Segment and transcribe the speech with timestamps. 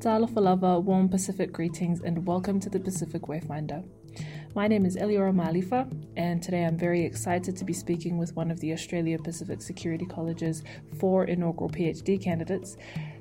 [0.00, 3.84] Ta'alafalava, warm Pacific greetings, and welcome to the Pacific Wayfinder.
[4.54, 5.86] My name is Eliora Malifa,
[6.16, 10.06] and today I'm very excited to be speaking with one of the Australia Pacific Security
[10.06, 10.62] College's
[10.98, 12.78] four inaugural PhD candidates.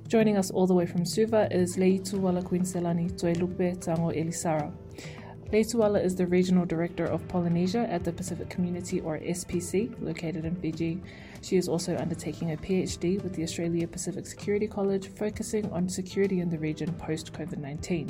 [0.08, 4.72] Joining us all the way from Suva is Leituala Kuiniselani Toelupe Tago Elisara.
[5.52, 10.56] Leituala is the Regional Director of Polynesia at the Pacific Community, or SPC, located in
[10.56, 11.02] Fiji.
[11.42, 16.42] She is also undertaking a PhD with the Australia Pacific Security College, focusing on security
[16.42, 18.10] in the region post COVID 19.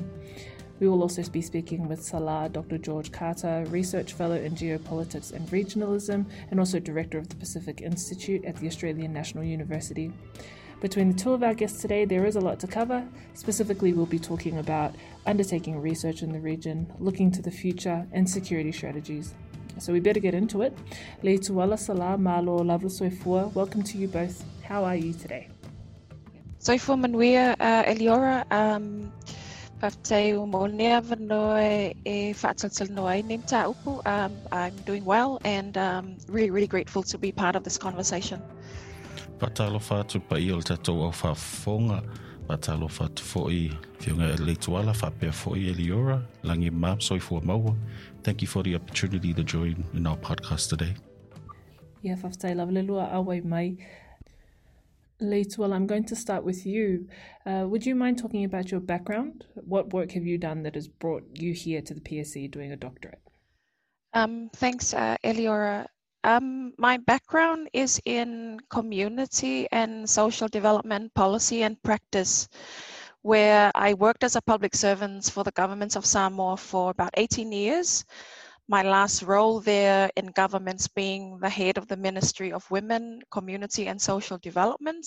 [0.80, 2.78] We will also be speaking with Salah Dr.
[2.78, 8.46] George Carter, Research Fellow in Geopolitics and Regionalism, and also Director of the Pacific Institute
[8.46, 10.12] at the Australian National University.
[10.80, 13.06] Between the two of our guests today, there is a lot to cover.
[13.34, 18.30] Specifically, we'll be talking about undertaking research in the region, looking to the future, and
[18.30, 19.34] security strategies.
[19.80, 20.78] So we better get into it.
[21.24, 24.44] Leituala Salam Malo Lavu Soifua, welcome to you both.
[24.64, 25.48] How are you today?
[26.60, 29.12] Soifua Manuia uh, Eliora, um,
[29.80, 34.06] Pafte umonia vanoe e whaataltal noai nim ta upu.
[34.06, 38.42] Um, I'm doing well and um, really, really grateful to be part of this conversation.
[39.38, 42.04] Patalo whātu pai o le tatou au whaafonga.
[42.50, 43.58] Patalo whātu fōi
[44.02, 46.16] whiunga e leituala whapea fōi e liora.
[46.44, 47.76] Langi mā soifua maua.
[48.24, 50.96] Thank you for the opportunity to join in our podcast today.
[52.02, 53.78] Yeah, whaftai lawalelua awai mai.
[55.22, 57.08] Leituala, I'm going to start with you.
[57.46, 59.46] Uh, would you mind talking about your background?
[59.54, 62.78] What work have you done that has brought you here to the PSC doing a
[62.78, 63.22] doctorate?
[64.14, 65.86] Um, thanks, uh, Eliora.
[66.24, 72.50] Um, my background is in community and social development policy and practice,
[73.22, 77.52] where I worked as a public servant for the governments of Samoa for about 18
[77.52, 78.06] years
[78.70, 83.88] my last role there in governments being the head of the Ministry of Women, Community
[83.88, 85.04] and Social Development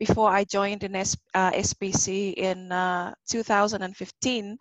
[0.00, 4.58] before I joined in S, uh, SPC in uh, 2015,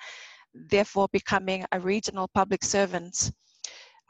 [0.54, 3.32] therefore becoming a regional public servant.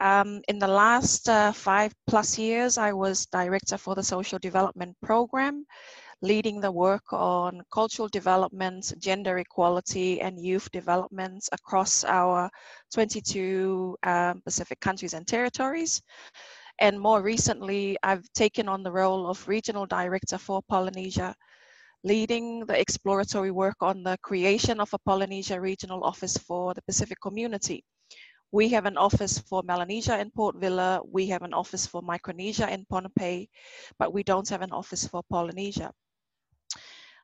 [0.00, 4.94] Um, in the last uh, five plus years, I was director for the Social Development
[5.02, 5.64] Program,
[6.20, 12.50] leading the work on cultural development, gender equality, and youth development across our
[12.92, 16.02] 22 um, Pacific countries and territories.
[16.78, 21.34] And more recently, I've taken on the role of regional director for Polynesia,
[22.04, 27.18] leading the exploratory work on the creation of a Polynesia regional office for the Pacific
[27.22, 27.82] community.
[28.56, 32.72] We have an office for Melanesia in Port Vila, we have an office for Micronesia
[32.72, 33.48] in Pohnpei,
[33.98, 35.92] but we don't have an office for Polynesia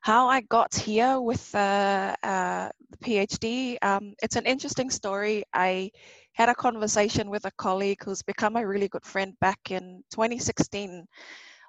[0.02, 5.44] how I got here with uh, uh, the PhD, um, it's an interesting story.
[5.54, 5.92] I
[6.32, 11.06] had a conversation with a colleague who's become a really good friend back in 2016.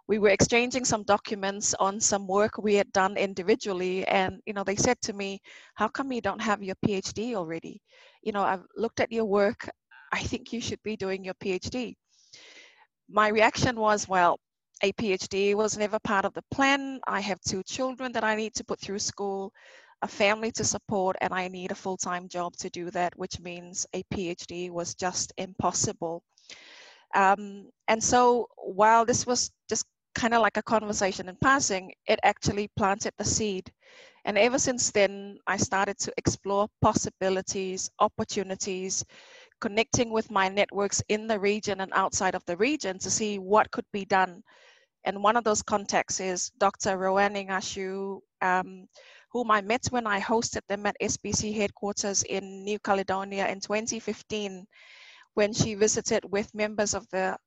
[0.08, 4.64] We were exchanging some documents on some work we had done individually, and you know,
[4.64, 5.40] they said to me,
[5.76, 7.82] "How come you don't have your PhD already?
[8.24, 9.70] You know, I've looked at your work.
[10.12, 11.96] I think you should be doing your PhD."
[13.10, 14.40] My reaction was, "Well,
[14.82, 17.00] a PhD was never part of the plan.
[17.08, 19.54] I have two children that I need to put through school,
[20.02, 23.40] a family to support, and I need a full time job to do that, which
[23.40, 26.24] means a PhD was just impossible.
[27.16, 29.86] Um, and so while this was just
[30.16, 33.72] kind of like a conversation in passing, it actually planted the seed.
[34.26, 39.04] And ever since then, I started to explore possibilities, opportunities,
[39.60, 43.72] connecting with my networks in the region and outside of the region to see what
[43.72, 44.44] could be done
[45.06, 46.98] and one of those contacts is Dr.
[46.98, 48.88] Roannie Ng Shiu, um,
[49.32, 54.66] whom I met when I hosted them at SPC headquarters in New Caledonia in 2015,
[55.34, 57.38] when she visited with members of the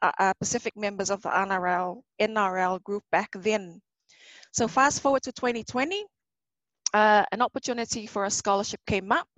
[0.00, 3.80] uh, uh Pacific members of the NRL, NRL group back then.
[4.52, 6.04] So fast forward to 2020,
[6.92, 9.28] uh, an opportunity for a scholarship came up.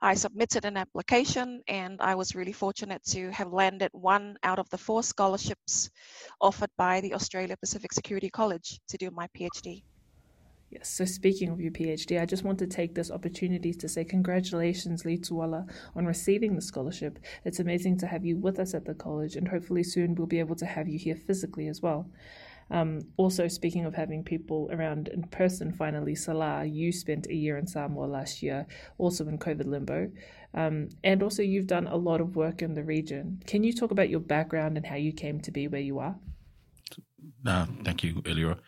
[0.00, 4.68] I submitted an application and I was really fortunate to have landed one out of
[4.70, 5.90] the four scholarships
[6.40, 9.82] offered by the Australia Pacific Security College to do my PhD.
[10.70, 14.04] Yes, so speaking of your PhD, I just want to take this opportunity to say
[14.04, 15.66] congratulations, Leituala,
[15.96, 17.18] on receiving the scholarship.
[17.46, 20.40] It's amazing to have you with us at the college, and hopefully soon we'll be
[20.40, 22.10] able to have you here physically as well.
[22.70, 27.56] Um, also, speaking of having people around in person, finally, Salah, you spent a year
[27.56, 28.66] in Samoa last year,
[28.98, 30.10] also in COVID limbo.
[30.54, 33.42] Um, and also, you've done a lot of work in the region.
[33.46, 36.16] Can you talk about your background and how you came to be where you are?
[37.46, 38.58] Uh, thank you, Eliora.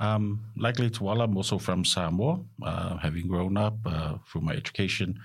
[0.00, 5.18] Um, like Leituala, I'm also from Samoa, uh, having grown up uh, through my education,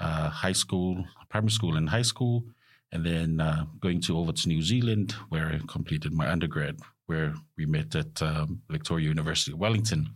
[0.00, 2.44] uh, high school, primary school, and high school,
[2.92, 7.34] and then uh, going to over to New Zealand, where I completed my undergrad where
[7.56, 10.10] we met at um, Victoria University of Wellington.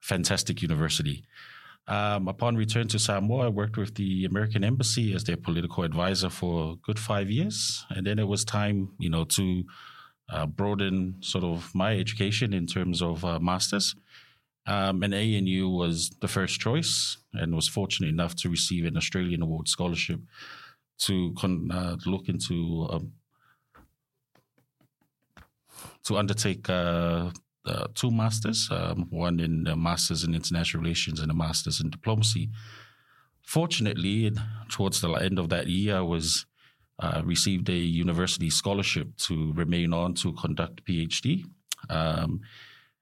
[0.00, 1.24] Fantastic university.
[1.88, 6.30] Um, upon return to Samoa, I worked with the American Embassy as their political advisor
[6.30, 9.64] for good five years, and then it was time, you know, to
[10.30, 13.94] uh, broaden sort of my education in terms of uh, masters.
[14.64, 19.42] Um, and ANU was the first choice, and was fortunate enough to receive an Australian
[19.42, 20.20] Award scholarship
[21.06, 23.12] to con- uh, look into um,
[26.04, 27.30] to undertake uh,
[27.64, 32.50] uh, two masters, um, one in masters in international relations and a masters in diplomacy.
[33.42, 34.32] Fortunately,
[34.68, 36.46] towards the end of that year, I was
[36.98, 41.44] uh, received a university scholarship to remain on to conduct PhD.
[41.88, 42.40] Um,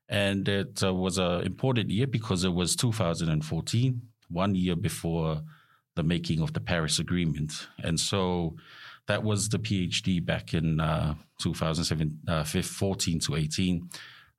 [0.08, 5.42] and it uh, was an important year because it was 2014, one year before
[5.96, 7.68] the making of the Paris Agreement.
[7.82, 8.56] And so
[9.06, 13.88] that was the PhD back in uh, 2014 uh, to 18.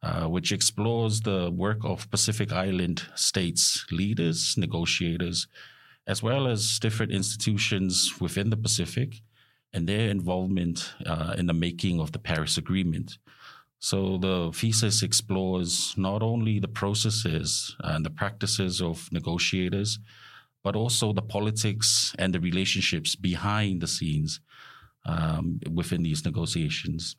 [0.03, 5.48] Uh, which explores the work of Pacific Island states leaders, negotiators,
[6.07, 9.21] as well as different institutions within the Pacific
[9.74, 13.19] and their involvement uh, in the making of the Paris Agreement.
[13.77, 20.00] So the thesis explores not only the processes and the practices of negotiators,
[20.63, 24.40] but also the politics and the relationships behind the scenes
[25.06, 27.16] um, within these negotiations.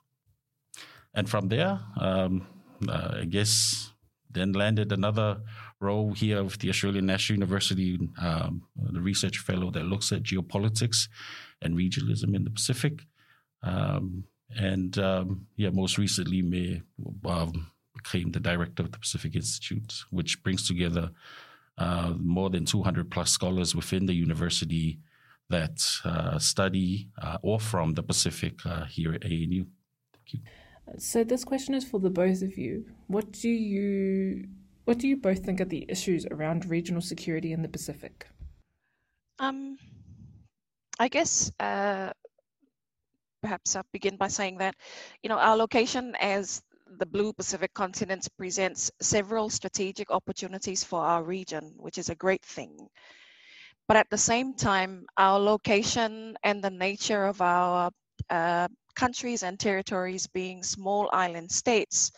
[1.14, 2.46] And from there, um,
[2.88, 3.92] uh, I guess
[4.30, 5.40] then landed another
[5.80, 11.08] role here with the Australian National University, um, the research fellow that looks at geopolitics
[11.60, 13.00] and regionalism in the Pacific.
[13.62, 14.24] Um,
[14.56, 16.82] and um, yeah, most recently, me
[17.26, 21.10] um, became the director of the Pacific Institute, which brings together
[21.78, 24.98] uh, more than 200 plus scholars within the university
[25.50, 29.66] that uh, study uh, or from the Pacific uh, here at ANU.
[30.12, 30.40] Thank you.
[30.98, 32.86] So this question is for the both of you.
[33.06, 34.48] What do you
[34.84, 38.26] what do you both think are the issues around regional security in the Pacific?
[39.38, 39.78] Um,
[40.98, 42.10] I guess uh,
[43.42, 44.74] perhaps I'll begin by saying that
[45.22, 46.62] you know our location as
[46.98, 52.44] the blue Pacific continent presents several strategic opportunities for our region, which is a great
[52.44, 52.88] thing.
[53.88, 57.90] But at the same time, our location and the nature of our
[58.30, 62.12] uh, countries and territories being small island states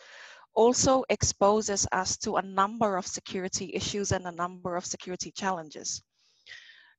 [0.53, 6.01] also exposes us to a number of security issues and a number of security challenges.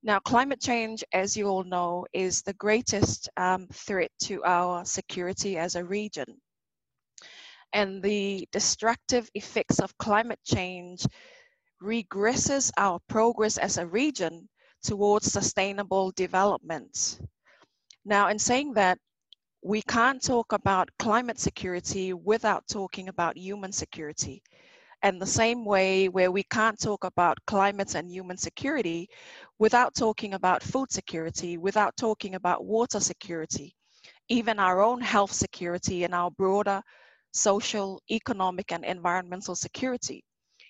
[0.02, 5.56] Now, climate change, as you all know, is the greatest um, threat to our security
[5.56, 6.40] as a region.
[7.72, 11.06] And the destructive effects of climate change
[11.82, 14.48] regresses our progress as a region
[14.82, 17.20] towards sustainable development.
[18.04, 18.98] Now, in saying that,
[19.62, 24.42] we can't talk about climate security without talking about human security.
[25.02, 29.08] And the same way where we can't talk about climate and human security
[29.58, 33.74] without talking about food security, without talking about water security,
[34.28, 36.80] even our own health security and our broader
[37.36, 40.24] social, economic, and environmental security.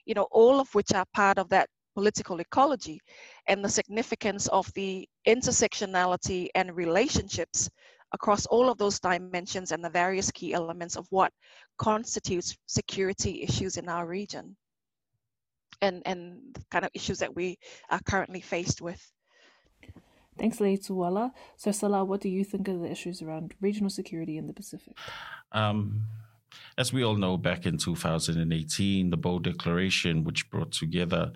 [0.05, 3.01] You know, all of which are part of that political ecology
[3.49, 7.71] and the significance of the intersectionality and relationships
[8.13, 11.33] across all of those dimensions and the various key elements of what
[11.79, 14.57] constitutes security issues in our region
[15.83, 17.59] and, and the kind of issues that we
[17.91, 19.03] are currently faced with.
[20.39, 21.33] Thanks, Leituala.
[21.57, 24.95] So, Salah, what do you think are the issues around regional security in the Pacific?
[25.53, 26.03] Um,
[26.79, 31.33] as we all know, back in 2018, the Boe Declaration, which brought together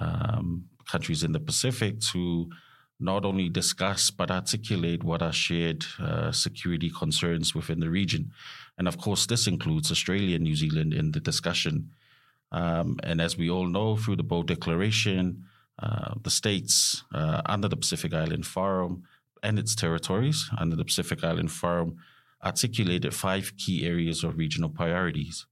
[0.00, 2.50] um, countries in the Pacific to
[3.00, 8.30] not only discuss but articulate what are shared uh, security concerns within the region.
[8.78, 11.90] And of course, this includes Australia and New Zealand in the discussion.
[12.52, 15.44] Um, and as we all know through the Boe Declaration,
[15.82, 19.02] uh, the states uh, under the Pacific Island Forum
[19.42, 21.98] and its territories under the Pacific Island Forum
[22.44, 25.46] articulated five key areas of regional priorities.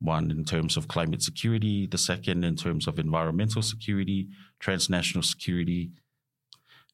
[0.00, 5.90] One in terms of climate security, the second in terms of environmental security, transnational security,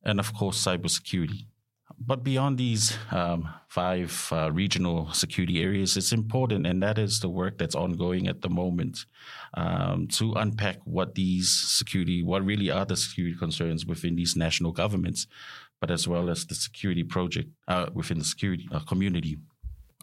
[0.05, 1.47] and of course, cybersecurity.
[1.99, 7.29] But beyond these um, five uh, regional security areas, it's important, and that is the
[7.29, 9.05] work that's ongoing at the moment
[9.55, 14.73] um, to unpack what these security, what really are the security concerns within these national
[14.73, 15.27] governments,
[15.81, 19.39] but as well as the security project uh, within the security uh, community.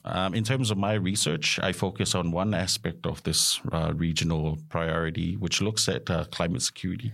[0.06, 4.58] Um, in terms of my research, I focus on one aspect of this uh, regional
[4.70, 7.14] priority, which looks at uh, climate security.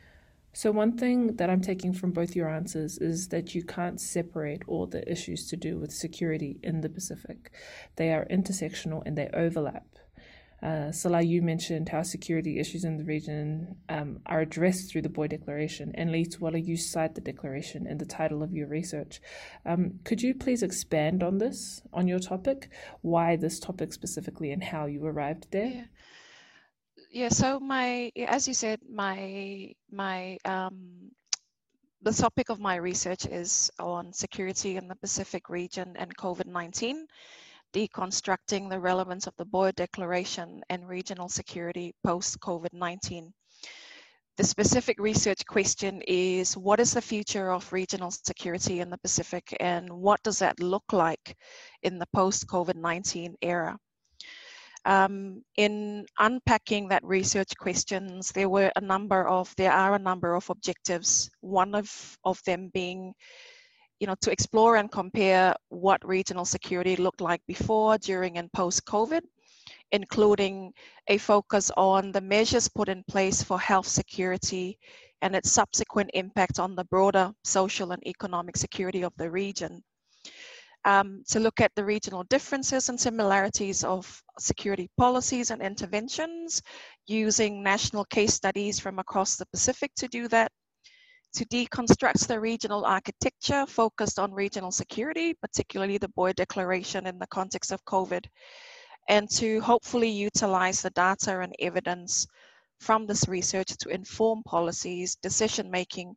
[0.55, 4.61] So, one thing that I'm taking from both your answers is that you can't separate
[4.67, 7.51] all the issues to do with security in the Pacific.
[7.95, 9.87] They are intersectional and they overlap.
[10.63, 15.09] Uh, Salah, you mentioned how security issues in the region um, are addressed through the
[15.09, 19.19] Boe Declaration, and Leituala, you cite the declaration in the title of your research.
[19.65, 22.69] Um, could you please expand on this, on your topic,
[23.01, 25.65] why this topic specifically, and how you arrived there?
[25.65, 25.83] Yeah.
[27.11, 31.11] Yeah, so my, as you said, my my um,
[32.01, 37.05] the topic of my research is on security in the Pacific region and COVID-19
[37.73, 43.33] deconstructing the relevance of the Boe Declaration and regional security post COVID 19.
[44.37, 49.55] The specific research question is what is the future of regional security in the Pacific
[49.59, 51.35] and what does that look like
[51.83, 53.77] in the post COVID 19 era?
[54.85, 60.35] Um, in unpacking that research questions, there were a number of, there are a number
[60.35, 63.13] of objectives, one of, of them being
[63.99, 69.21] you know, to explore and compare what regional security looked like before, during, and post-COVID,
[69.91, 70.73] including
[71.07, 74.77] a focus on the measures put in place for health security
[75.21, 79.81] and its subsequent impact on the broader social and economic security of the region.
[80.85, 86.61] Um, to look at the regional differences and similarities of security policies and interventions,
[87.07, 90.51] using national case studies from across the Pacific to do that,
[91.33, 97.27] to deconstruct the regional architecture focused on regional security, particularly the Boe Declaration in the
[97.27, 98.25] context of COVID,
[99.09, 102.27] and to hopefully utilize the data and evidence
[102.79, 106.15] from this research to inform policies, decision making,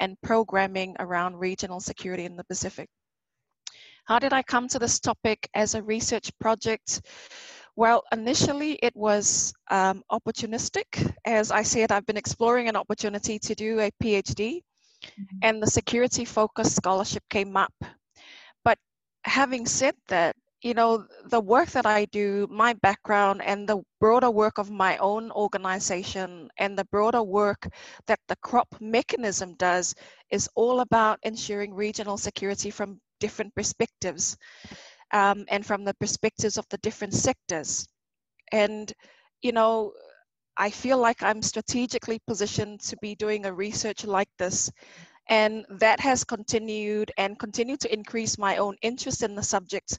[0.00, 2.88] and programming around regional security in the Pacific.
[4.04, 7.02] How did I come to this topic as a research project?
[7.76, 11.14] Well, initially it was um, opportunistic.
[11.24, 14.60] As I said, I've been exploring an opportunity to do a PhD,
[15.04, 15.38] mm-hmm.
[15.42, 17.72] and the security focused scholarship came up.
[18.64, 18.78] But
[19.24, 24.30] having said that, you know, the work that I do, my background, and the broader
[24.30, 27.66] work of my own organization, and the broader work
[28.06, 29.94] that the CROP mechanism does,
[30.30, 34.36] is all about ensuring regional security from different perspectives
[35.12, 37.86] um, and from the perspectives of the different sectors.
[38.50, 38.92] And,
[39.42, 39.92] you know,
[40.56, 44.70] I feel like I'm strategically positioned to be doing a research like this.
[45.28, 49.98] And that has continued and continued to increase my own interest in the subject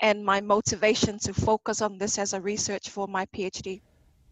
[0.00, 3.80] and my motivation to focus on this as a research for my PhD.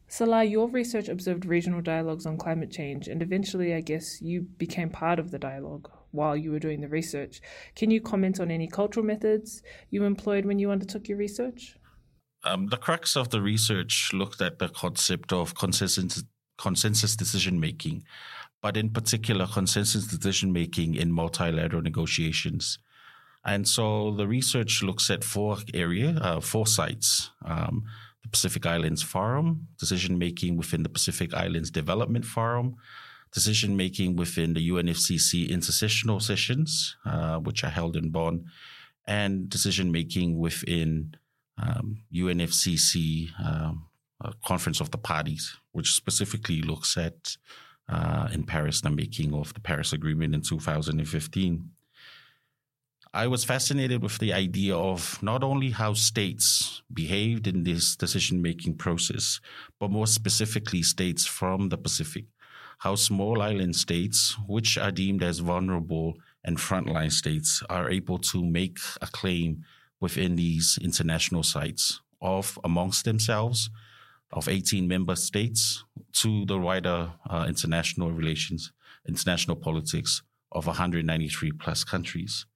[0.09, 4.91] Salah, your research observed regional dialogues on climate change, and eventually, I guess, you became
[4.91, 7.41] part of the dialogue while you were doing the research.
[7.75, 11.77] Can you comment on any cultural methods you employed when you undertook your research?
[12.45, 16.25] Um, the crux of the research looked at the concept of consensus,
[16.59, 18.05] consensus decision making,
[18.61, 22.79] but in particular, consensus decision making in multilateral negotiations.
[23.45, 27.31] And so the research looks at four area, uh, four sites.
[27.45, 27.85] Um,
[28.23, 32.77] the Pacific Islands Forum, decision making within the Pacific Islands Development Forum,
[33.33, 38.45] decision making within the UNFCCC intersessional sessions, uh, which are held in Bonn,
[39.07, 41.17] and decision making within
[41.59, 43.87] um, UNFCCC um,
[44.45, 47.37] Conference of the Parties, which specifically looks at
[47.89, 51.71] uh, in Paris the making of the Paris Agreement in 2015.
[53.15, 58.41] I was fascinated with the idea of not only how states behaved in this decision
[58.41, 59.39] making process,
[59.79, 62.25] but more specifically, states from the Pacific.
[62.83, 68.45] How small island states, which are deemed as vulnerable and frontline states, are able to
[68.45, 69.65] make a claim
[70.01, 73.71] within these international sites of amongst themselves
[74.33, 75.85] of 18 member states
[76.15, 78.73] to the wider uh, international relations,
[79.07, 82.47] international politics of 193 plus countries.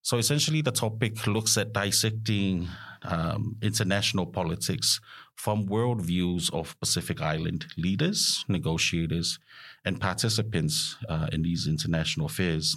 [0.00, 2.66] So essentially, the topic looks at dissecting
[3.02, 5.00] um, international politics
[5.40, 9.38] from worldviews of Pacific Island leaders, negotiators,
[9.86, 12.76] and participants uh, in these international affairs.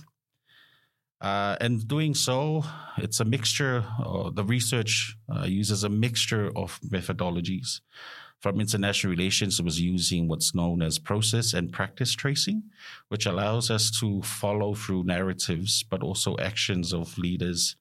[1.20, 2.64] Uh, and doing so,
[2.98, 7.82] it's a mixture, uh, the research uh, uses a mixture of methodologies
[8.40, 12.64] from international relations it was using what's known as process and practice tracing,
[13.10, 17.76] which allows us to follow through narratives, but also actions of leaders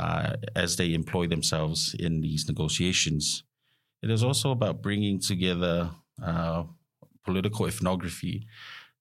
[0.00, 3.44] uh, as they employ themselves in these negotiations.
[4.02, 5.90] It is also about bringing together
[6.22, 6.64] uh,
[7.24, 8.46] political ethnography.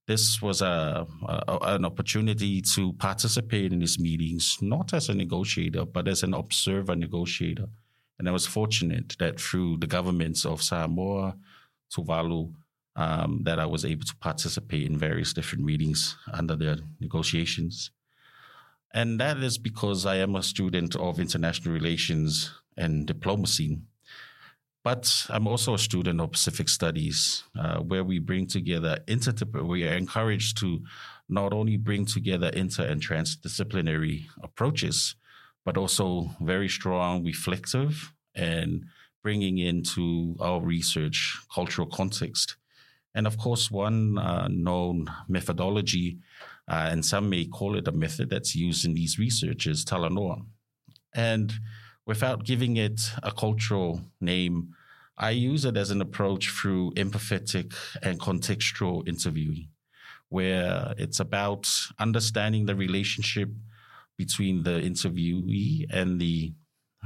[0.08, 5.86] This was a, a, an opportunity to participate in these meetings, not as a negotiator,
[5.86, 7.68] but as an observer negotiator
[8.18, 11.36] and I was fortunate that through the governments of Samoa,
[11.94, 12.54] Tuvalu,
[12.96, 17.92] um, that I was able to participate in various different meetings under their negotiations.
[18.94, 23.80] And that is because I am a student of international relations and diplomacy.
[24.86, 29.68] But I'm also a student of Pacific Studies, uh, where we bring together interdisciplinary.
[29.68, 30.80] We are encouraged to
[31.27, 35.15] not only bring together inter and transdisciplinary approaches,
[35.65, 38.86] but also very strong, reflective, and
[39.24, 42.56] bringing into our research cultural context.
[43.15, 46.20] And of course, one uh, known methodology,
[46.68, 50.46] uh, and some may call it a method that's used in these research, is Talanoa.
[51.15, 51.51] And
[52.05, 54.75] without giving it a cultural name,
[55.17, 59.69] I use it as an approach through empathetic and contextual interviewing,
[60.29, 61.69] where it's about
[62.00, 63.50] understanding the relationship
[64.17, 66.53] between the interviewee and the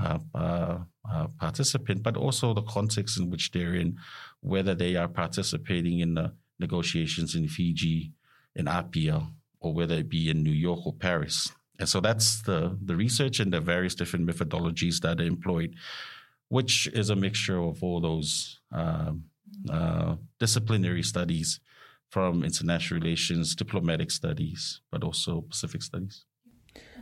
[0.02, 0.78] uh, uh,
[1.12, 3.98] uh, participant, but also the context in which they're in,
[4.42, 8.12] whether they are participating in the negotiations in Fiji,
[8.56, 9.28] in Apia,
[9.60, 11.52] or whether it be in New York or Paris.
[11.80, 15.76] And so that's the, the research and the various different methodologies that are employed,
[16.50, 19.14] which is a mixture of all those uh,
[19.72, 21.60] uh, disciplinary studies
[22.10, 26.26] from international relations, diplomatic studies, but also Pacific studies.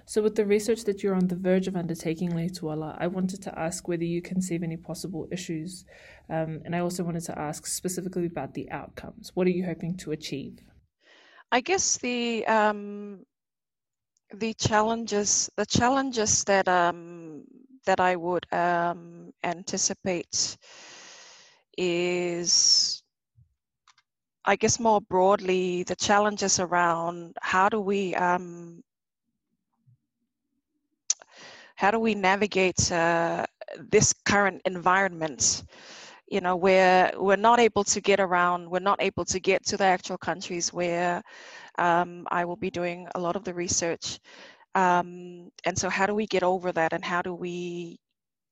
[0.06, 3.60] So, with the research that you're on the verge of undertaking, Leituala, I wanted to
[3.60, 5.84] ask whether you conceive any possible issues.
[6.30, 9.32] Um, and I also wanted to ask specifically about the outcomes.
[9.34, 10.60] What are you hoping to achieve?
[11.52, 13.26] I guess the um,
[14.34, 17.44] the challenges the challenges that um,
[17.86, 20.58] that I would um, anticipate
[21.78, 23.04] is
[24.46, 28.84] I guess more broadly the challenges around how do we um,
[31.76, 33.46] how do we navigate uh,
[33.78, 35.64] this current environment?
[36.28, 39.78] You know where we're not able to get around we're not able to get to
[39.78, 41.24] the actual countries where
[41.78, 44.20] um, I will be doing a lot of the research.
[44.76, 48.00] Um, and so, how do we get over that, and how do we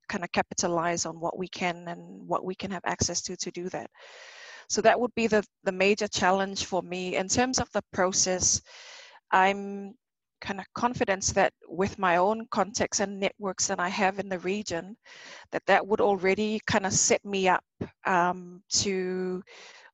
[0.07, 3.51] kind of capitalize on what we can and what we can have access to to
[3.51, 3.89] do that?
[4.69, 8.61] So that would be the the major challenge for me in terms of the process.
[9.31, 9.93] I'm
[10.41, 14.39] kind of confidence that with my own contacts and networks that I have in the
[14.39, 14.95] region,
[15.51, 17.63] that that would already kind of set me up
[18.05, 19.41] um, to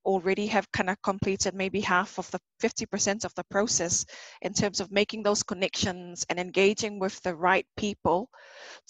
[0.06, 4.06] already have kind of completed maybe half of the 50% of the process
[4.42, 8.30] in terms of making those connections and engaging with the right people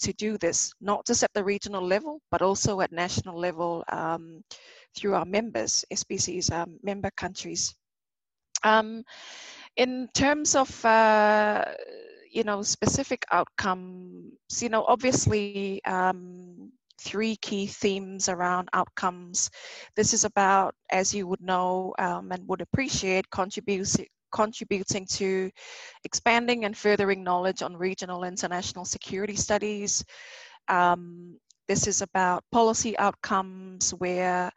[0.00, 4.42] to do this, not just at the regional level, but also at national level um,
[4.96, 7.74] through our members, SPC's um, member countries.
[8.64, 9.04] Um,
[9.76, 11.64] in terms of uh,
[12.30, 16.70] you know specific outcomes, you know obviously um,
[17.02, 19.50] three key themes around outcomes.
[19.96, 25.50] This is about, as you would know um, and would appreciate, contributing contributing to
[26.04, 30.02] expanding and furthering knowledge on regional international security studies.
[30.68, 31.38] Um,
[31.68, 34.50] this is about policy outcomes where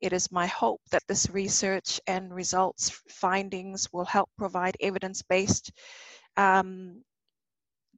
[0.00, 5.70] it is my hope that this research and results findings will help provide evidence-based
[6.36, 7.02] um,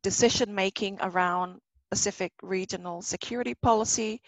[0.03, 1.59] decision making around
[1.95, 4.21] Pacific regional security policy,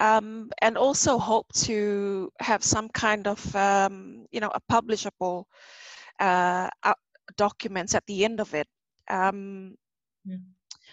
[0.00, 5.44] um, and also hope to have some kind of, um, you know, a publishable
[6.20, 6.68] uh,
[7.36, 8.68] documents at the end of it.
[9.08, 9.76] Um,
[10.24, 10.36] yeah.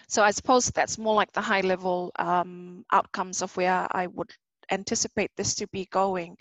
[0.08, 4.30] So I suppose that's more like the high level um, outcomes of where I would
[4.70, 6.36] anticipate this to be going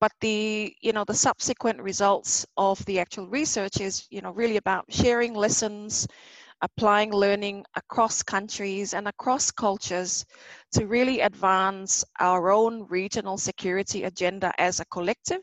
[0.00, 4.56] but the you know the subsequent results of the actual research is you know really
[4.56, 6.08] about sharing lessons
[6.64, 10.24] applying learning across countries and across cultures
[10.72, 15.42] to really advance our own regional security agenda as a collective,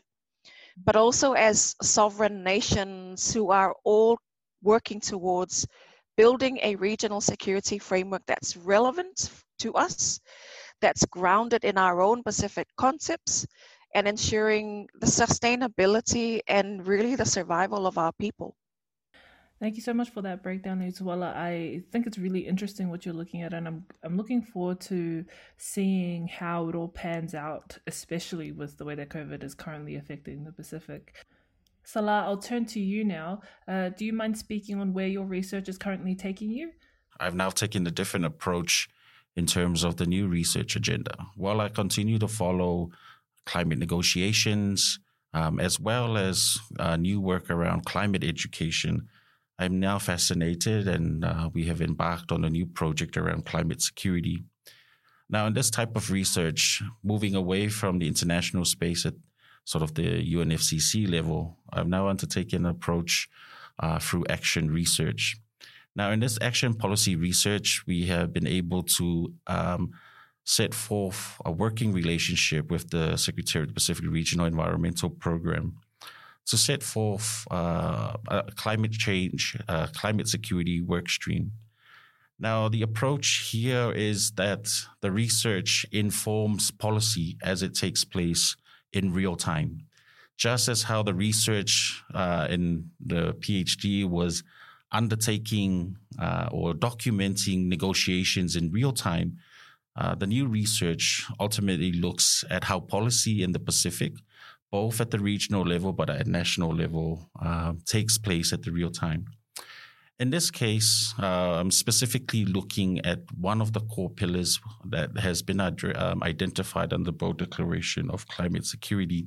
[0.84, 4.18] but also as sovereign nations who are all
[4.62, 5.64] working towards
[6.16, 9.30] building a regional security framework that's relevant
[9.60, 10.18] to us,
[10.80, 13.46] that's grounded in our own Pacific concepts,
[13.94, 18.56] and ensuring the sustainability and really the survival of our people.
[19.62, 21.36] Thank you so much for that breakdown, Leituala.
[21.36, 25.24] I think it's really interesting what you're looking at, and I'm I'm looking forward to
[25.56, 30.42] seeing how it all pans out, especially with the way that COVID is currently affecting
[30.42, 31.14] the Pacific.
[31.84, 33.42] Salah, I'll turn to you now.
[33.68, 36.72] Uh, do you mind speaking on where your research is currently taking you?
[37.20, 38.88] I've now taken a different approach
[39.36, 41.14] in terms of the new research agenda.
[41.36, 42.90] While I continue to follow
[43.46, 44.98] climate negotiations,
[45.32, 49.08] um, as well as uh, new work around climate education,
[49.58, 54.44] I'm now fascinated, and uh, we have embarked on a new project around climate security.
[55.28, 59.14] Now, in this type of research, moving away from the international space at
[59.64, 63.28] sort of the UNFCCC level, I've now undertaken an approach
[63.78, 65.36] uh, through action research.
[65.94, 69.92] Now, in this action policy research, we have been able to um,
[70.44, 75.76] set forth a working relationship with the Secretary of the Pacific Regional Environmental Program
[76.46, 81.52] to set forth uh, a climate change, uh, climate security work stream.
[82.38, 84.68] Now, the approach here is that
[85.00, 88.56] the research informs policy as it takes place
[88.92, 89.86] in real time.
[90.36, 94.42] Just as how the research uh, in the PhD was
[94.90, 99.38] undertaking uh, or documenting negotiations in real time,
[99.94, 104.14] uh, the new research ultimately looks at how policy in the Pacific,
[104.72, 108.90] both at the regional level but at national level, uh, takes place at the real
[108.90, 109.26] time.
[110.18, 115.42] In this case, uh, I'm specifically looking at one of the core pillars that has
[115.42, 119.26] been um, identified under the Boe Declaration of Climate Security.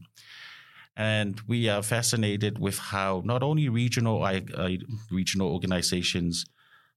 [0.95, 4.39] And we are fascinated with how not only regional uh,
[5.11, 6.45] regional organizations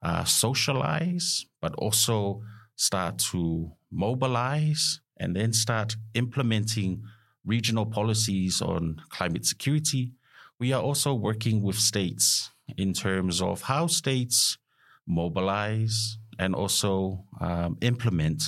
[0.02, 2.42] uh, socialize, but also
[2.76, 7.02] start to mobilize and then start implementing
[7.48, 10.12] regional policies on climate security.
[10.60, 14.58] We are also working with states in terms of how states
[15.06, 18.42] mobilize and also um, implement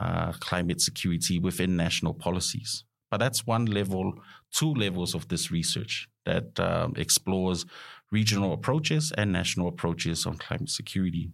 [0.00, 2.84] uh, climate security within national policies.
[3.10, 4.14] But that's one level,
[4.50, 7.64] two levels of this research that um, explores
[8.10, 11.30] regional approaches and national approaches on climate security.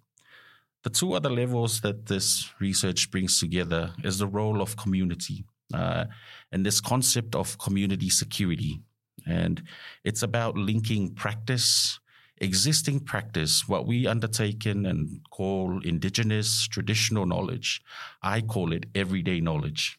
[0.85, 6.05] The two other levels that this research brings together is the role of community uh,
[6.53, 8.81] and this concept of community security.
[9.27, 9.63] And
[10.05, 12.01] it's about linking practice,
[12.39, 17.83] existing practice, what we undertaken and call indigenous traditional knowledge.
[18.23, 19.99] I call it everyday knowledge.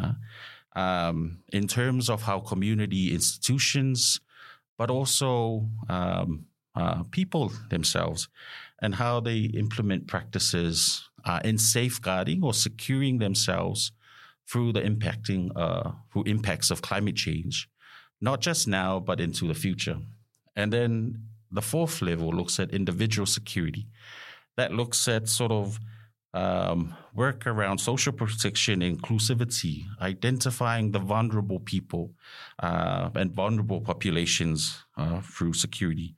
[0.00, 0.14] Uh,
[0.76, 4.20] um, in terms of how community institutions,
[4.76, 8.28] but also um, uh, people themselves
[8.82, 13.92] and how they implement practices uh, in safeguarding or securing themselves
[14.50, 17.68] through the impacting uh, through impacts of climate change,
[18.20, 19.98] not just now but into the future.
[20.56, 23.86] And then the fourth level looks at individual security.
[24.56, 25.78] That looks at sort of
[26.34, 32.12] um, work around social protection, inclusivity, identifying the vulnerable people
[32.58, 36.16] uh, and vulnerable populations uh, through security,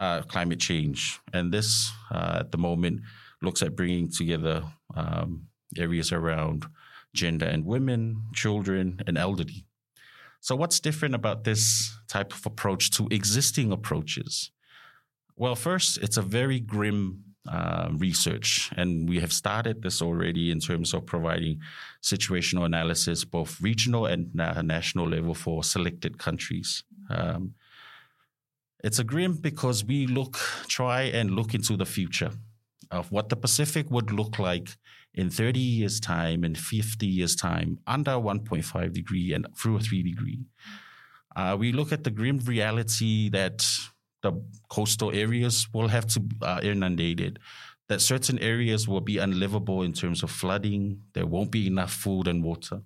[0.00, 1.18] uh, climate change.
[1.32, 3.00] And this, uh, at the moment,
[3.42, 4.62] looks at bringing together
[4.94, 6.66] um, areas around
[7.18, 8.02] gender and women,
[8.34, 9.64] children, and elderly.
[10.40, 11.62] So, what's different about this
[12.06, 14.50] type of approach to existing approaches?
[15.36, 20.60] Well, first, it's a very grim uh, research, and we have started this already in
[20.60, 21.60] terms of providing
[22.02, 26.84] situational analysis, both regional and na- national level for selected countries.
[27.10, 27.54] Um,
[28.84, 32.32] it's a grim because we look, try and look into the future
[32.90, 34.76] of what the Pacific would look like
[35.18, 40.02] in 30 years' time and 50 years' time under 1.5 degree and through a 3
[40.04, 40.38] degree.
[41.34, 43.66] Uh, we look at the grim reality that
[44.22, 44.32] the
[44.68, 47.40] coastal areas will have to uh, inundated,
[47.88, 52.28] that certain areas will be unlivable in terms of flooding, there won't be enough food
[52.28, 52.82] and water.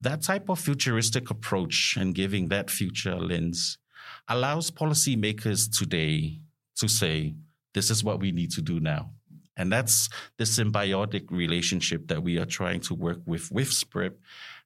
[0.00, 3.78] That type of futuristic approach and giving that future lens
[4.26, 6.40] allows policymakers today
[6.76, 7.36] to say,
[7.72, 9.12] this is what we need to do now.
[9.56, 14.14] And that's the symbiotic relationship that we are trying to work with with SPREP.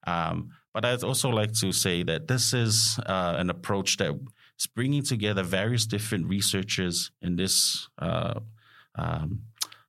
[0.07, 4.15] Um, but I'd also like to say that this is uh, an approach that
[4.59, 8.41] is bringing together various different researchers in this uh,
[8.95, 9.41] um,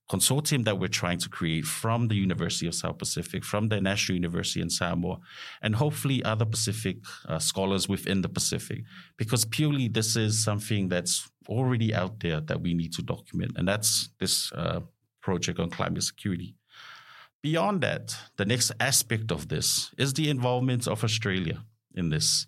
[0.10, 4.16] consortium that we're trying to create from the University of South Pacific, from the National
[4.16, 5.20] University in Samoa,
[5.62, 8.84] and hopefully other Pacific uh, scholars within the Pacific,
[9.18, 13.68] because purely this is something that's already out there that we need to document, and
[13.68, 14.80] that's this uh,
[15.22, 16.56] project on climate security.
[17.42, 21.64] Beyond that, the next aspect of this is the involvement of Australia
[21.96, 22.48] in this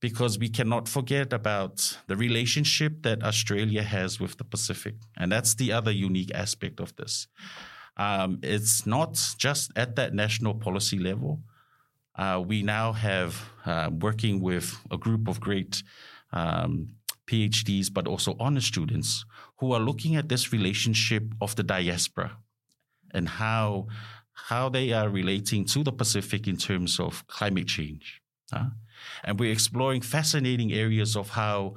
[0.00, 4.94] because we cannot forget about the relationship that Australia has with the Pacific.
[5.16, 7.28] And that's the other unique aspect of this.
[7.96, 11.40] Um, it's not just at that national policy level.
[12.16, 15.82] Uh, we now have uh, working with a group of great
[16.32, 16.94] um,
[17.26, 19.24] PhDs, but also honor students
[19.58, 22.38] who are looking at this relationship of the diaspora
[23.12, 23.86] and how
[24.48, 28.22] how they are relating to the Pacific in terms of climate change.
[29.24, 31.74] And we're exploring fascinating areas of how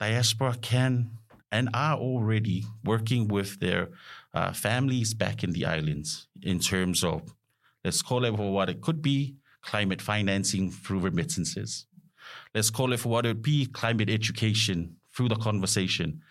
[0.00, 1.10] diaspora can
[1.52, 3.88] and are already working with their
[4.34, 7.34] uh, families back in the islands in terms of,
[7.84, 11.86] let's call it for what it could be climate financing through remittances.
[12.54, 16.22] Let's call it for what it would be climate education through the conversation.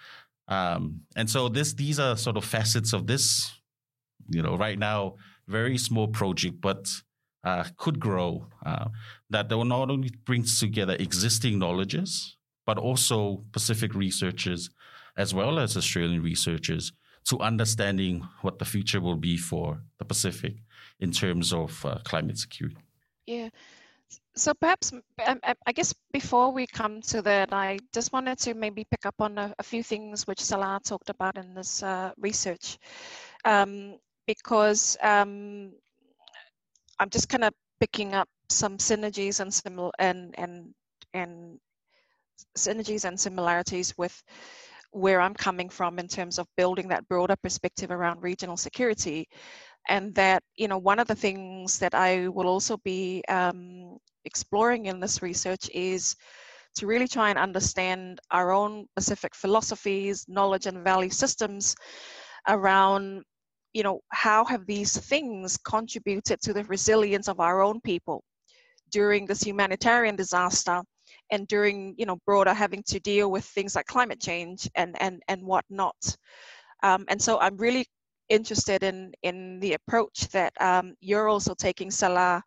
[0.48, 3.52] Um, and so this these are sort of facets of this.
[4.30, 5.16] You know, right now
[5.48, 6.90] very small project, but
[7.46, 8.48] uh, could grow.
[8.66, 8.88] Uh,
[9.30, 14.70] that will not only brings together existing knowledges, but also Pacific researchers
[15.18, 16.92] as well as Australian researchers
[17.26, 20.56] to understanding what the future will be for the Pacific
[21.00, 22.78] in terms of uh, climate security.
[23.26, 23.50] Yeah.
[24.36, 28.54] So perhaps, um, um, I guess before we come to that, I just wanted to
[28.54, 32.12] maybe pick up on a, a few things which Salah talked about in this uh,
[32.18, 32.78] research,
[33.46, 35.72] um, because um,
[37.00, 40.74] I'm just kind of picking up some synergies and and and
[41.14, 41.60] and
[42.58, 44.24] synergies and similarities with
[44.92, 49.28] where I'm coming from in terms of building that broader perspective around regional security.
[49.88, 54.88] And that, you know, one of the things that I will also be um, exploring
[54.88, 56.16] in this research is
[56.76, 61.76] to really try and understand our own Pacific philosophies, knowledge, and value systems
[62.48, 63.24] around,
[63.76, 68.24] you know, how have these things contributed to the resilience of our own people
[68.90, 70.82] during this humanitarian disaster
[71.30, 75.22] and during you know broader having to deal with things like climate change and and
[75.28, 76.02] and whatnot?
[76.84, 77.86] Um, and so i'm really
[78.30, 82.42] interested in in the approach that um, you're also taking salah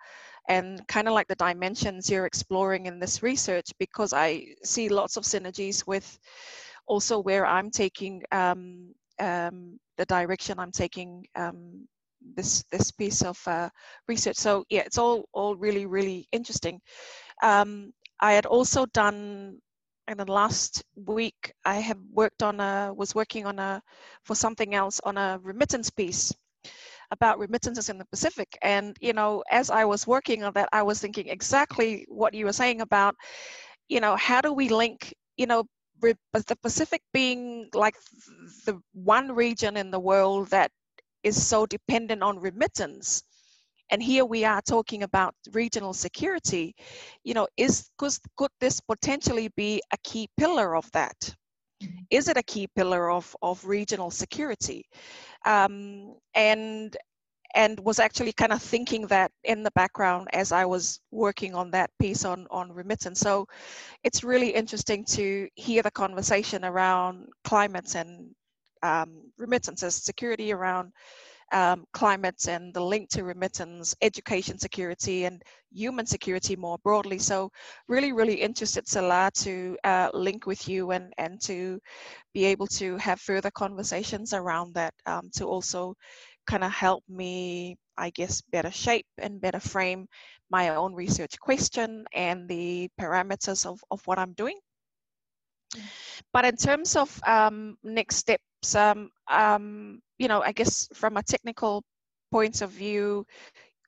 [0.48, 5.16] and kind of like the dimensions you're exploring in this research because i see lots
[5.18, 6.18] of synergies with
[6.86, 11.86] also where i'm taking um, um the direction i'm taking um,
[12.34, 13.68] this this piece of uh,
[14.08, 16.80] research so yeah it's all all really really interesting
[17.42, 19.58] um, I had also done
[20.08, 23.82] in the last week I have worked on a was working on a
[24.24, 26.34] for something else on a remittance piece
[27.10, 28.58] about remittances in the Pacific.
[28.62, 32.46] And you know, as I was working on that, I was thinking exactly what you
[32.46, 33.14] were saying about,
[33.88, 35.64] you know, how do we link, you know,
[36.00, 37.94] the Pacific being like
[38.66, 40.70] the one region in the world that
[41.22, 43.22] is so dependent on remittance
[43.90, 46.74] and here we are talking about regional security
[47.24, 51.18] you know is could, could this potentially be a key pillar of that
[51.82, 52.02] mm-hmm.
[52.10, 54.84] it a key pillar of, of regional security
[55.46, 56.96] um, and
[57.54, 61.70] and was actually kind of thinking that in the background as I was working on
[61.70, 63.20] that piece on on remittance.
[63.20, 63.46] So
[64.04, 68.30] it's really interesting to hear the conversation around climates and
[68.82, 70.92] um, remittances, security around
[71.52, 71.86] um,
[72.46, 77.18] and the link to remittance, education security, and human security more broadly.
[77.18, 77.50] So,
[77.88, 81.80] really, really interested, Salah, to uh, link with you and, and to
[82.34, 85.94] be able to have further conversations around that um, to also
[86.48, 90.08] kind of help me, I guess, better shape and better frame
[90.50, 94.58] my own research question and the parameters of, of what I'm doing.
[96.32, 101.22] But in terms of um, next steps, um, um, you know, I guess from a
[101.22, 101.84] technical
[102.32, 103.26] point of view,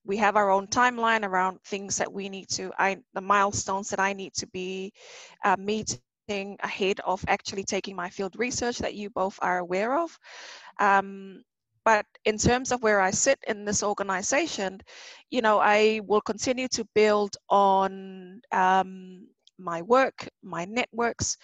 [0.05, 4.01] we have our own timeline around things that we need to, I, the milestones that
[4.01, 4.93] I need to be
[5.45, 10.19] uh, meeting ahead of actually taking my field research that you both are aware of.
[10.79, 11.43] Um,
[11.91, 14.81] but in terms of where I sit in this organization,
[15.29, 19.27] you know, I will continue to build on um,
[19.59, 21.37] my work, my networks,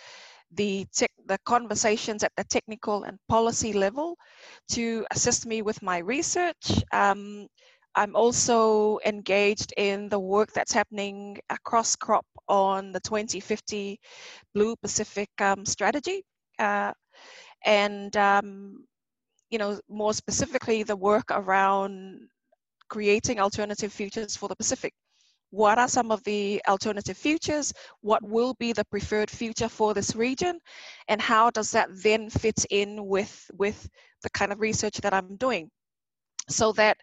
[0.52, 0.86] the,
[1.26, 4.16] the conversations at the technical and policy level
[4.68, 6.64] to assist me with my research.
[6.92, 7.48] Um,
[7.96, 13.98] I'm also engaged in the work that's happening across CROP on the 2050
[14.54, 16.22] Blue Pacific um, strategy.
[16.56, 16.92] Uh,
[17.64, 18.86] and, um,
[19.50, 22.28] you know, more specifically, the work around
[22.88, 24.92] creating alternative futures for the Pacific.
[25.50, 30.16] What are some of the alternative futures, what will be the preferred future for this
[30.16, 30.58] region,
[31.08, 33.88] and how does that then fit in with, with
[34.22, 35.70] the kind of research that I'm doing.
[36.48, 36.98] So that,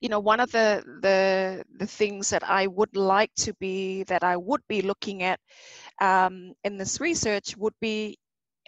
[0.00, 4.24] you know, one of the, the, the things that I would like to be, that
[4.24, 5.38] I would be looking at
[6.00, 8.16] um, in this research would be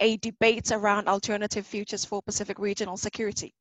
[0.01, 3.55] a debate around alternative futures for Pacific regional security.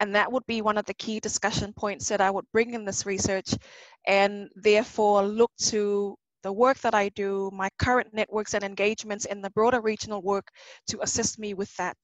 [0.00, 2.84] And that would be one of the key discussion points that I would bring in
[2.84, 3.54] this research
[4.06, 9.42] and therefore look to the work that I do, my current networks and engagements in
[9.42, 10.48] the broader regional work
[10.88, 11.98] to assist me with that.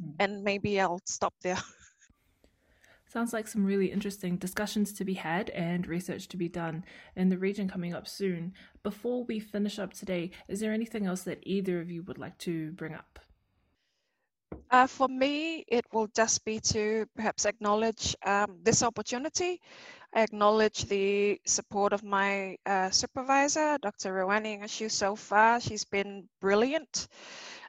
[0.00, 0.14] Mm.
[0.20, 1.58] And maybe I'll stop there.
[3.16, 6.84] Sounds like some really interesting discussions to be had and research to be done
[7.16, 8.52] in the region coming up soon.
[8.82, 12.36] Before we finish up today, is there anything else that either of you would like
[12.40, 13.18] to bring up?
[14.70, 19.62] Uh, for me, it will just be to perhaps acknowledge um, this opportunity.
[20.12, 24.12] I acknowledge the support of my uh, supervisor, Dr.
[24.12, 25.58] Roannie Ng Shiu, so far.
[25.58, 27.08] She's been brilliant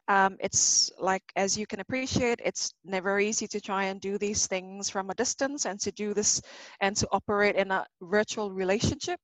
[0.08, 4.46] Um, it's like, as you can appreciate, it's never easy to try and do these
[4.46, 6.40] things from a distance and to do this
[6.80, 9.20] and to operate in a virtual relationship.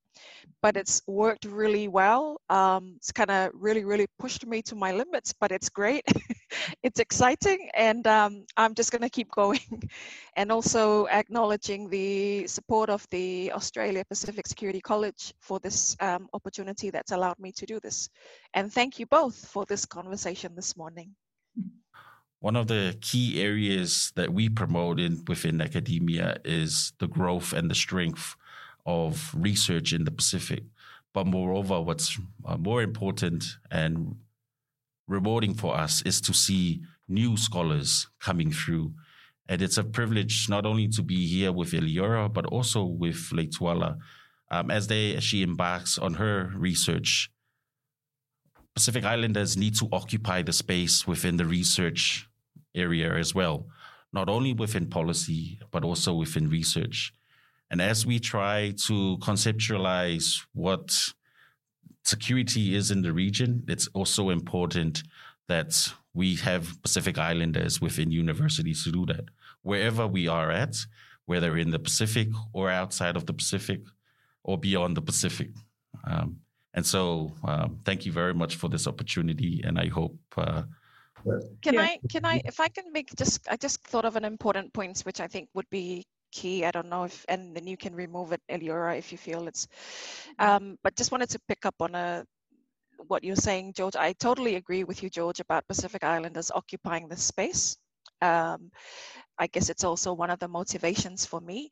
[0.63, 2.41] But it's worked really well.
[2.49, 6.05] Um, it's kind of really, really pushed me to my limits, but it's great.
[6.83, 9.61] it's exciting, and um, I'm just going to keep going.
[10.37, 16.91] and also acknowledging the support of the Australia Pacific Security College for this um, opportunity
[16.91, 18.09] that's allowed me to do this.
[18.55, 21.15] And thank you both for this conversation this morning.
[22.41, 27.71] One of the key areas that we promote in, within academia is the growth and
[27.71, 28.37] the strength
[28.87, 30.65] of research in the Pacific.
[31.13, 34.17] But moreover, what's uh, more important and
[35.07, 38.93] rewarding for us is to see new scholars coming through.
[39.49, 43.99] And it's a privilege not only to be here with Eliora, but also with Leituala
[44.51, 47.31] um, as they as she embarks on her research.
[48.75, 52.29] Pacific Islanders need to occupy the space within the research
[52.75, 53.67] area as well,
[54.13, 57.13] not only within policy, but also within research.
[57.71, 60.97] And as we try to conceptualize what
[62.05, 65.03] security is in the region, it's also important
[65.49, 69.25] that we have Pacific Islanders within universities to do that.
[69.63, 70.77] Wherever we are at,
[71.27, 73.81] whether in the Pacific or outside of the Pacific
[74.43, 75.51] or beyond the Pacific.
[76.05, 76.37] Um,
[76.75, 80.19] and so, um, thank you very much for this opportunity, and I hope.
[80.37, 80.63] Uh,
[81.63, 81.83] can yeah.
[81.83, 81.99] I?
[82.11, 82.43] Can I?
[82.45, 85.49] If I can make just, I just thought of an important point, which I think
[85.55, 86.65] would be key.
[86.65, 89.69] I don't know if, and then you can remove it, Eliora, if you feel it's.
[90.39, 92.25] Um, but just wanted to pick up on a
[93.07, 93.97] what you're saying, George.
[93.97, 97.77] I totally agree with you, George, about Pacific Islanders occupying this space.
[98.23, 98.71] Um,
[99.39, 101.71] I guess it's also one of the motivations for me.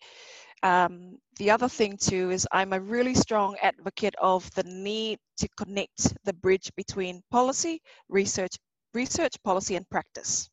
[0.63, 5.49] Um, the other thing too is I'm a really strong advocate of the need to
[5.57, 8.57] connect the bridge between policy, research,
[8.95, 10.51] research, policy, and practice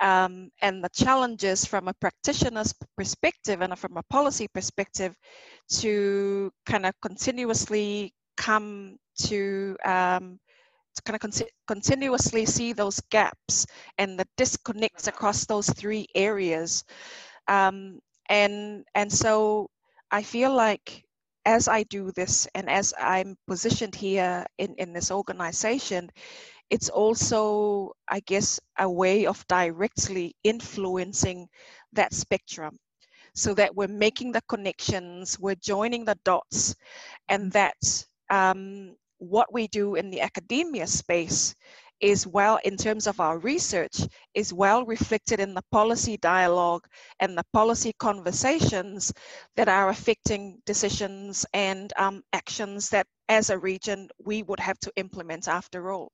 [0.00, 5.14] um, and the challenges from a practitioner's perspective and from a policy perspective
[5.68, 10.38] to kind of continuously come to um,
[10.94, 13.66] to kind of con- continuously see those gaps
[13.98, 16.84] and the disconnects across those three areas.
[17.48, 19.68] Um, and and so
[20.10, 21.04] I feel like
[21.44, 26.10] as I do this and as I'm positioned here in, in this organization,
[26.70, 31.48] it's also, I guess, a way of directly influencing
[31.92, 32.78] that spectrum
[33.34, 36.74] so that we're making the connections, we're joining the dots,
[37.28, 37.76] and that
[38.30, 41.54] um, what we do in the academia space
[42.00, 44.00] is well, in terms of our research,
[44.34, 46.86] is well reflected in the policy dialogue
[47.20, 49.12] and the policy conversations
[49.56, 54.92] that are affecting decisions and um, actions that, as a region, we would have to
[54.96, 56.10] implement after all.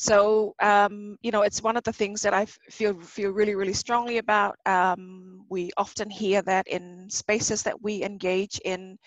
[0.00, 3.74] So um, you know, it's one of the things that I feel feel really really
[3.74, 4.56] strongly about.
[4.64, 8.98] Um, we often hear that in spaces that we engage in,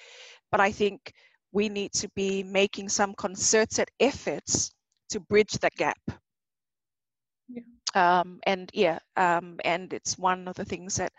[0.52, 1.12] but I think
[1.52, 4.72] we need to be making some concerted efforts
[5.10, 6.00] to bridge the gap.
[7.50, 7.64] Yeah.
[7.96, 11.12] Um, and yeah, um, and it's one of the things that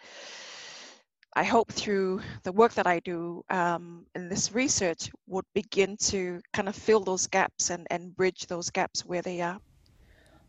[1.37, 6.41] I hope through the work that I do um, in this research would begin to
[6.53, 9.59] kind of fill those gaps and, and bridge those gaps where they are.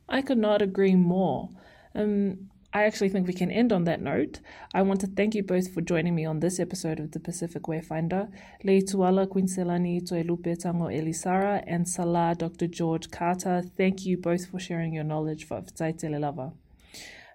[0.08, 1.50] I could not agree more.
[1.96, 4.42] Um, I actually think we can end on that note.
[4.74, 7.64] I want to thank you both for joining me on this episode of the Pacific
[7.64, 8.30] Wayfinder.
[8.64, 12.68] Leituala Kuiniselani Toelupe Tago Elisara and Sala Dr.
[12.68, 16.52] George Carter, thank you both for sharing your knowledge for Ftaite Lava.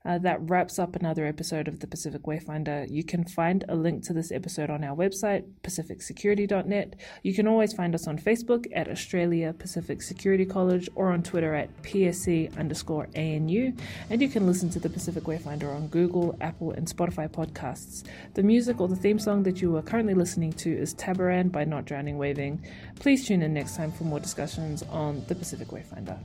[0.03, 2.91] Uh, that wraps up another episode of the Pacific Wayfinder.
[2.91, 6.97] You can find a link to this episode on our website, pacificsecurity.net.
[7.23, 11.55] You can always find us on Facebook at Australia Pacific Security College or on Twitter
[11.55, 13.75] at PSC underscore ANU.
[14.09, 18.03] And you can listen to the Pacific Wayfinder on Google, Apple, and Spotify podcasts.
[18.33, 21.65] The music or the theme song that you are currently listening to is Tabaran by
[21.65, 22.65] Not Drowning Waving.
[23.01, 26.19] Please tune in next time for more discussions on the Pacific Wayfinder.